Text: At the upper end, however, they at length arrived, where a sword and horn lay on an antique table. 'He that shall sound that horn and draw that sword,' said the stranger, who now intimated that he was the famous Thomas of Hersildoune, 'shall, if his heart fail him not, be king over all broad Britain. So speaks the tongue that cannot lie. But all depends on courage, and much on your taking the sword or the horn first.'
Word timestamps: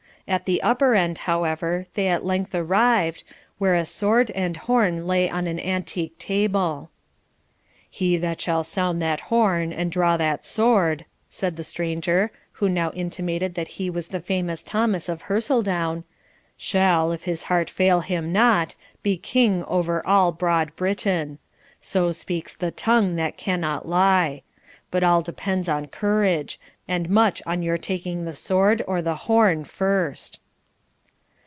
At 0.27 0.45
the 0.45 0.63
upper 0.63 0.93
end, 0.95 1.17
however, 1.17 1.87
they 1.95 2.07
at 2.07 2.23
length 2.23 2.55
arrived, 2.55 3.25
where 3.57 3.75
a 3.75 3.83
sword 3.83 4.31
and 4.31 4.55
horn 4.55 5.05
lay 5.05 5.29
on 5.29 5.45
an 5.45 5.59
antique 5.59 6.17
table. 6.19 6.89
'He 7.89 8.15
that 8.15 8.39
shall 8.39 8.63
sound 8.63 9.01
that 9.01 9.19
horn 9.19 9.73
and 9.73 9.91
draw 9.91 10.15
that 10.15 10.45
sword,' 10.45 11.03
said 11.27 11.57
the 11.57 11.65
stranger, 11.65 12.31
who 12.53 12.69
now 12.69 12.91
intimated 12.91 13.55
that 13.55 13.67
he 13.79 13.89
was 13.89 14.07
the 14.07 14.21
famous 14.21 14.63
Thomas 14.63 15.09
of 15.09 15.23
Hersildoune, 15.23 16.05
'shall, 16.55 17.11
if 17.11 17.23
his 17.23 17.43
heart 17.43 17.69
fail 17.69 17.99
him 17.99 18.31
not, 18.31 18.75
be 19.03 19.17
king 19.17 19.65
over 19.65 20.05
all 20.07 20.31
broad 20.31 20.73
Britain. 20.77 21.39
So 21.81 22.13
speaks 22.13 22.55
the 22.55 22.71
tongue 22.71 23.17
that 23.17 23.35
cannot 23.35 23.85
lie. 23.85 24.43
But 24.91 25.03
all 25.03 25.21
depends 25.21 25.69
on 25.69 25.87
courage, 25.87 26.59
and 26.85 27.09
much 27.09 27.41
on 27.45 27.61
your 27.61 27.77
taking 27.77 28.25
the 28.25 28.33
sword 28.33 28.81
or 28.85 29.01
the 29.01 29.15
horn 29.15 29.63
first.' 29.63 30.41